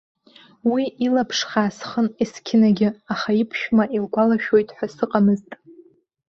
[0.71, 5.49] Уи илаԥш хаа схын есқьынагьы, аха иԥшәма илгәалашәоит ҳәа сыҟамызт.